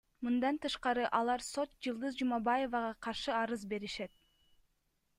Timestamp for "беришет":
3.75-4.21